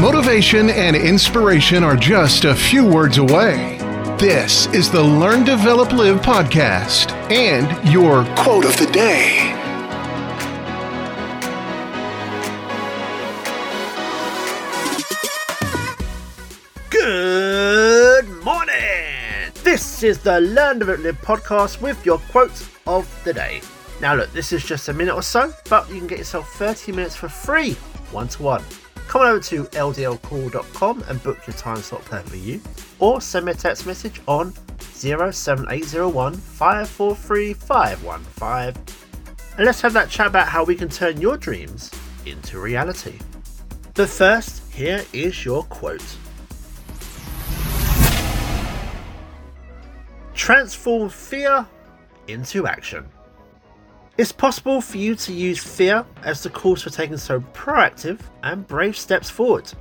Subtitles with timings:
[0.00, 3.78] Motivation and inspiration are just a few words away.
[4.16, 9.52] This is the Learn, Develop, Live podcast and your quote of the day.
[16.90, 19.50] Good morning!
[19.64, 23.62] This is the Learn, Develop, Live podcast with your quote of the day.
[24.00, 26.92] Now, look, this is just a minute or so, but you can get yourself 30
[26.92, 27.72] minutes for free,
[28.12, 28.62] one to one.
[29.08, 32.60] Come on over to ldlcall.com and book your time slot perfect for you,
[32.98, 38.98] or send me a text message on 07801 543 515
[39.58, 41.90] and let's have that chat about how we can turn your dreams
[42.26, 43.18] into reality.
[43.94, 46.04] But first, here is your quote.
[50.32, 51.66] Transform fear
[52.28, 53.04] into action.
[54.18, 58.66] It's possible for you to use fear as the cause for taking so proactive and
[58.66, 59.72] brave steps forward.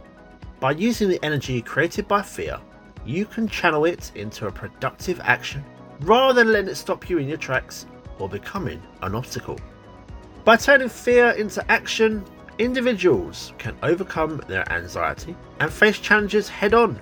[0.59, 2.59] By using the energy created by fear,
[3.03, 5.65] you can channel it into a productive action
[6.01, 7.87] rather than letting it stop you in your tracks
[8.19, 9.57] or becoming an obstacle.
[10.45, 12.23] By turning fear into action,
[12.59, 17.01] individuals can overcome their anxiety and face challenges head on,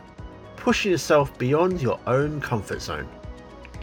[0.55, 3.09] pushing yourself beyond your own comfort zone.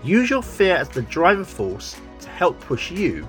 [0.02, 3.28] Use your fear as the driving force to help push you